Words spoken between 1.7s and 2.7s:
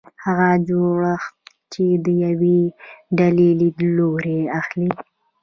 چې د یوې